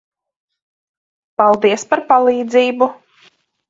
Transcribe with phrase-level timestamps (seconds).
[1.43, 2.93] Paldies par palīdzību.